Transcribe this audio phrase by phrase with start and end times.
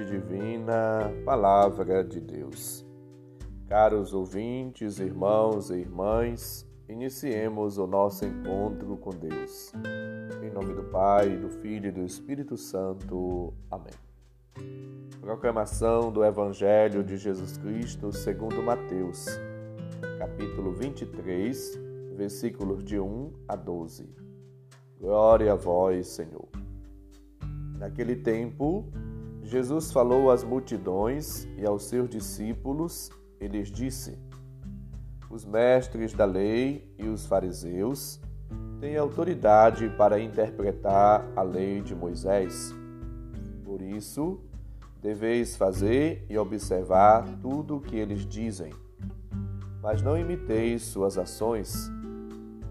[0.00, 2.86] divina, Palavra de Deus.
[3.68, 9.70] Caros ouvintes, irmãos e irmãs, iniciemos o nosso encontro com Deus.
[10.42, 13.52] Em nome do Pai, do Filho e do Espírito Santo.
[13.70, 13.92] Amém.
[15.20, 19.26] Proclamação do Evangelho de Jesus Cristo segundo Mateus,
[20.18, 21.78] capítulo 23,
[22.16, 24.08] versículos de 1 a 12.
[24.98, 26.48] Glória a vós, Senhor.
[27.78, 28.90] Naquele tempo,
[29.52, 34.18] Jesus falou às multidões e aos seus discípulos e lhes disse:
[35.28, 38.18] Os mestres da lei e os fariseus
[38.80, 42.74] têm autoridade para interpretar a lei de Moisés.
[43.62, 44.40] Por isso,
[45.02, 48.72] deveis fazer e observar tudo o que eles dizem.
[49.82, 51.90] Mas não imiteis suas ações,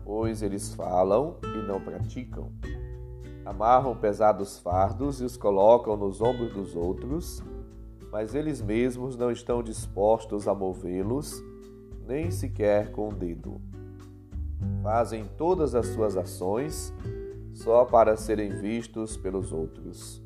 [0.04, 2.52] pois eles falam e não praticam
[3.46, 7.44] amarram pesados fardos e os colocam nos ombros dos outros,
[8.12, 11.44] mas eles mesmos não estão dispostos a movê-los,
[12.06, 13.62] nem sequer com o dedo.
[14.84, 16.94] Fazem todas as suas ações
[17.54, 20.22] só para serem vistos pelos outros.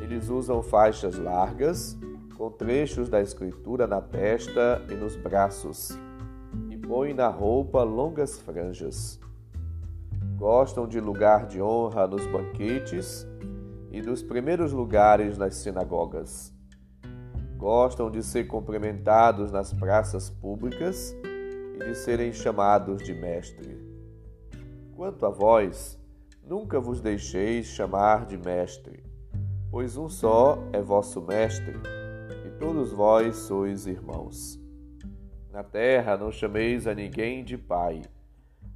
[0.00, 1.96] Eles usam faixas largas,
[2.36, 5.96] com trechos da Escritura na testa e nos braços,
[6.70, 9.20] e põem na roupa longas franjas
[10.36, 13.26] gostam de lugar de honra nos banquetes
[13.90, 16.52] e dos primeiros lugares nas sinagogas.
[17.56, 21.14] Gostam de ser cumprimentados nas praças públicas
[21.76, 23.78] e de serem chamados de mestre.
[24.96, 25.98] Quanto a vós,
[26.42, 29.04] nunca vos deixeis chamar de mestre,
[29.70, 31.76] pois um só é vosso mestre,
[32.46, 34.60] e todos vós sois irmãos.
[35.52, 38.02] Na terra não chameis a ninguém de pai,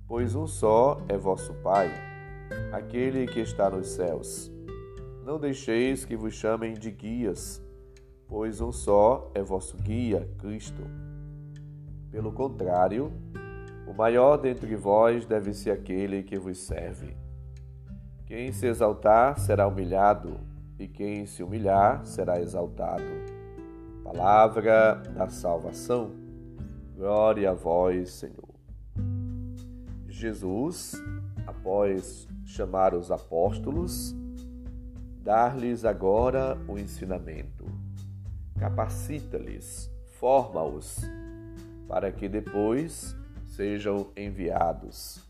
[0.07, 1.91] pois um só é vosso Pai,
[2.73, 4.51] aquele que está nos céus.
[5.25, 7.61] Não deixeis que vos chamem de guias,
[8.29, 10.83] pois um só é vosso guia, Cristo.
[12.11, 13.13] Pelo contrário,
[13.87, 17.17] o maior dentre vós deve ser aquele que vos serve.
[18.25, 20.39] Quem se exaltar será humilhado,
[20.79, 23.05] e quem se humilhar será exaltado.
[24.05, 26.13] Palavra da salvação.
[26.97, 28.56] Glória a vós, Senhor.
[30.17, 30.95] Jesus,
[31.47, 34.17] após chamar os apóstolos,
[35.23, 37.67] dar-lhes agora o ensinamento.
[38.59, 41.03] Capacita-lhes, forma-os,
[41.87, 45.21] para que depois sejam enviados.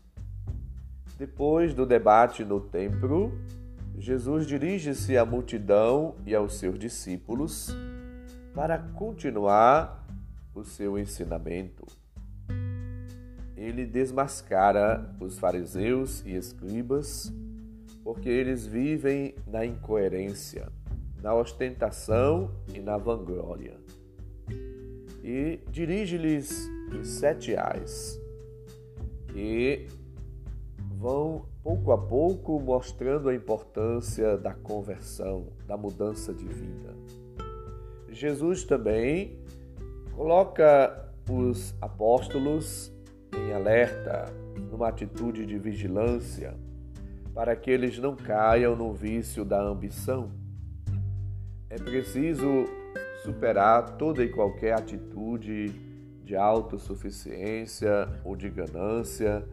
[1.17, 3.37] Depois do debate no templo,
[3.97, 7.75] Jesus dirige-se à multidão e aos seus discípulos
[8.55, 10.07] para continuar
[10.55, 11.85] o seu ensinamento
[13.57, 17.33] ele desmascara os fariseus e escribas,
[18.03, 20.71] porque eles vivem na incoerência,
[21.23, 23.75] na ostentação e na vanglória.
[25.23, 28.21] E dirige-lhes os sete ais,
[29.33, 29.87] que
[30.95, 36.95] vão pouco a pouco mostrando a importância da conversão, da mudança de vida.
[38.09, 39.39] Jesus também
[40.15, 42.95] coloca os apóstolos
[43.37, 44.25] em alerta,
[44.71, 46.55] numa atitude de vigilância,
[47.33, 50.31] para que eles não caiam no vício da ambição.
[51.69, 52.65] É preciso
[53.23, 55.69] superar toda e qualquer atitude
[56.23, 59.45] de autossuficiência ou de ganância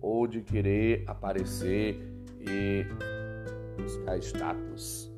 [0.00, 2.00] ou de querer aparecer
[2.40, 2.84] e
[3.80, 5.10] buscar status.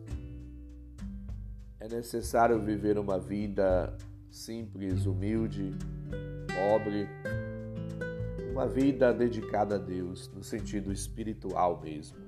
[1.78, 3.96] É necessário viver uma vida
[4.30, 5.72] simples, humilde,
[6.46, 7.08] pobre,
[8.60, 12.18] uma vida dedicada a Deus, no sentido espiritual mesmo.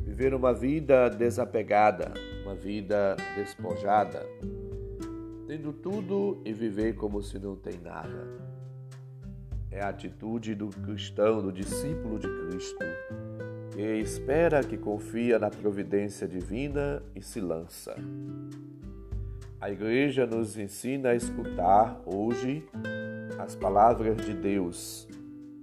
[0.00, 2.12] Viver uma vida desapegada,
[2.42, 4.26] uma vida despojada,
[5.46, 8.26] tendo tudo e viver como se não tem nada.
[9.70, 12.84] É a atitude do cristão, do discípulo de Cristo,
[13.70, 17.94] que espera, que confia na providência divina e se lança.
[19.60, 22.66] A igreja nos ensina a escutar hoje
[23.38, 25.08] as palavras de Deus,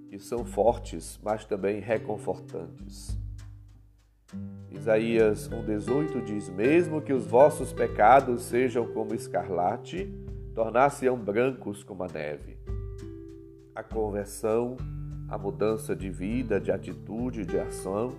[0.10, 3.18] que são fortes, mas também reconfortantes.
[4.70, 10.12] Isaías 1,18 diz: Mesmo que os vossos pecados sejam como escarlate,
[10.54, 12.58] tornar-se-ão brancos como a neve.
[13.74, 14.78] A conversão,
[15.28, 18.14] a mudança de vida, de atitude, de ação,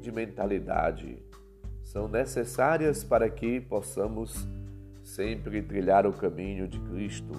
[0.00, 1.18] de mentalidade
[1.82, 4.48] são necessárias para que possamos
[5.02, 7.32] sempre trilhar o caminho de Cristo,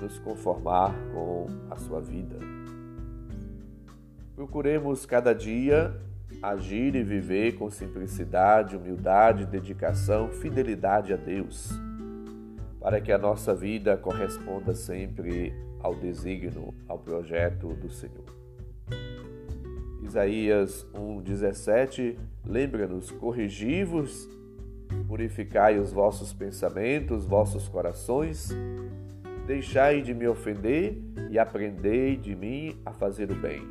[0.00, 2.36] nos conformar com a sua vida.
[4.34, 5.94] Procuremos cada dia
[6.42, 11.70] agir e viver com simplicidade, humildade, dedicação, fidelidade a Deus,
[12.80, 18.24] para que a nossa vida corresponda sempre ao desígnio, ao projeto do Senhor.
[20.02, 22.16] Isaías 1,17
[22.46, 24.28] lembra-nos: corrigi-vos,
[25.06, 28.50] purificai os vossos pensamentos, vossos corações,
[29.48, 33.62] deixai de me ofender e aprendei de mim a fazer o bem.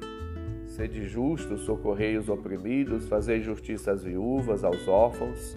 [0.66, 5.56] Sede justos, socorrei os oprimidos, fazei justiça às viúvas, aos órfãos,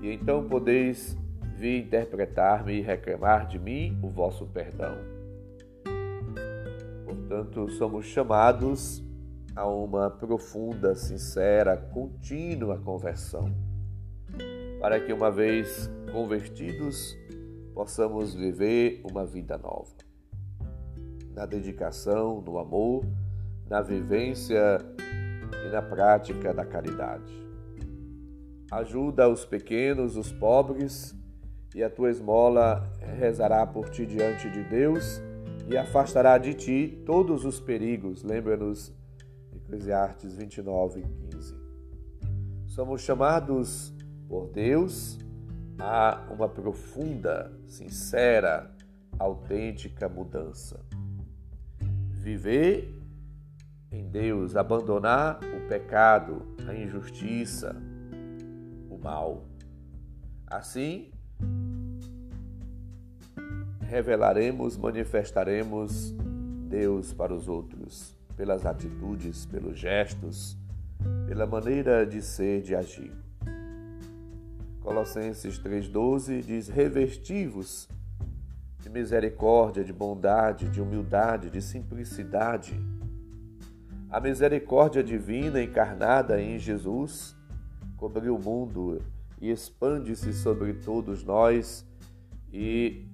[0.00, 1.18] e então podeis
[1.54, 4.96] vir interpretar-me e reclamar de mim o vosso perdão.
[7.04, 9.04] Portanto, somos chamados
[9.54, 13.54] a uma profunda, sincera, contínua conversão,
[14.80, 17.19] para que, uma vez convertidos,
[17.80, 19.88] possamos viver uma vida nova.
[21.32, 23.06] Na dedicação, no amor,
[23.70, 24.76] na vivência
[25.64, 27.32] e na prática da caridade.
[28.70, 31.16] Ajuda os pequenos, os pobres,
[31.74, 32.86] e a tua esmola
[33.18, 35.18] rezará por ti diante de Deus
[35.66, 38.22] e afastará de ti todos os perigos.
[38.22, 38.92] Lembra-nos,
[39.56, 41.54] Eclesiastes 29, 15.
[42.66, 43.90] Somos chamados
[44.28, 45.18] por Deus
[45.80, 48.70] a uma profunda, sincera,
[49.18, 50.80] autêntica mudança.
[52.10, 52.94] Viver
[53.90, 57.74] em Deus, abandonar o pecado, a injustiça,
[58.88, 59.46] o mal.
[60.46, 61.10] Assim,
[63.80, 66.14] revelaremos, manifestaremos
[66.68, 70.56] Deus para os outros, pelas atitudes, pelos gestos,
[71.26, 73.12] pela maneira de ser, de agir.
[74.80, 77.88] Colossenses 3,12 diz: Revestivos
[78.80, 82.78] de misericórdia, de bondade, de humildade, de simplicidade
[84.10, 87.36] a misericórdia divina encarnada em Jesus
[87.96, 89.00] cobriu o mundo
[89.40, 91.86] e expande-se sobre todos nós
[92.52, 93.06] e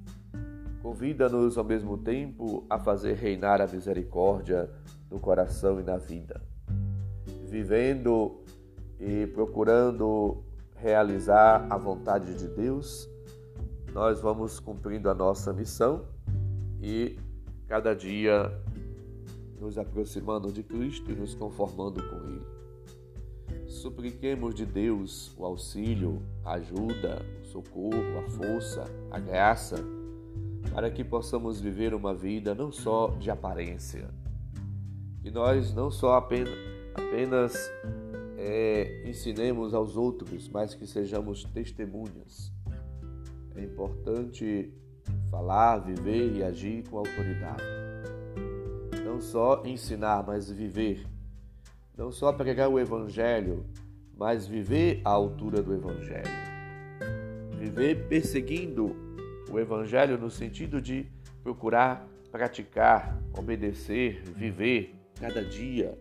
[0.82, 4.70] convida-nos ao mesmo tempo a fazer reinar a misericórdia
[5.10, 6.40] no coração e na vida.
[7.46, 8.40] Vivendo
[8.98, 10.45] e procurando
[10.76, 13.08] realizar a vontade de Deus,
[13.92, 16.04] nós vamos cumprindo a nossa missão
[16.80, 17.18] e
[17.66, 18.52] cada dia
[19.58, 22.46] nos aproximando de Cristo e nos conformando com Ele.
[23.66, 29.76] Supliquemos de Deus o auxílio, a ajuda, o socorro, a força, a graça,
[30.72, 34.08] para que possamos viver uma vida não só de aparência,
[35.22, 36.54] que nós não só apenas,
[36.94, 37.70] apenas
[38.36, 42.52] é, ensinemos aos outros, mas que sejamos testemunhas.
[43.54, 44.72] É importante
[45.30, 47.62] falar, viver e agir com autoridade
[49.16, 51.06] não só ensinar, mas viver.
[51.96, 53.64] Não só pregar o Evangelho,
[54.14, 56.28] mas viver à altura do Evangelho.
[57.58, 58.94] Viver perseguindo
[59.50, 61.06] o Evangelho no sentido de
[61.42, 65.96] procurar praticar, obedecer, viver cada dia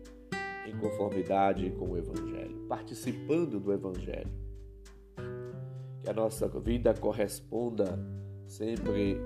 [0.66, 4.30] em conformidade com o Evangelho, participando do Evangelho.
[6.02, 7.98] Que a nossa vida corresponda
[8.46, 9.18] sempre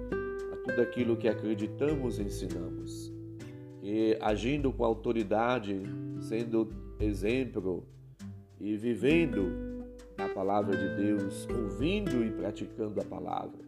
[0.53, 3.21] a tudo aquilo que acreditamos e ensinamos
[3.83, 5.83] e agindo com autoridade,
[6.21, 6.69] sendo
[6.99, 7.87] exemplo
[8.59, 9.85] e vivendo
[10.19, 13.65] a palavra de Deus, ouvindo e praticando a palavra.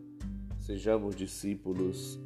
[0.58, 2.20] Sejamos discípulos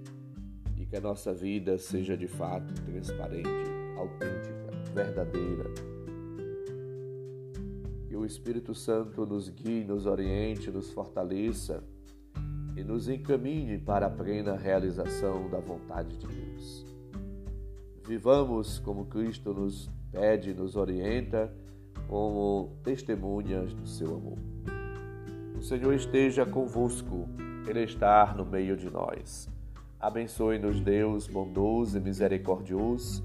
[0.76, 3.48] e que a nossa vida seja de fato transparente,
[3.96, 4.65] autêntica,
[4.96, 5.64] verdadeira.
[8.08, 11.84] Que o Espírito Santo nos guie, nos oriente, nos fortaleça
[12.74, 16.86] e nos encaminhe para a plena realização da vontade de Deus.
[18.06, 21.52] Vivamos como Cristo nos pede, nos orienta,
[22.08, 24.38] como testemunhas do seu amor.
[25.58, 27.28] O Senhor esteja convosco,
[27.66, 29.48] Ele está no meio de nós.
[30.00, 33.24] Abençoe-nos, Deus bondoso e misericordioso,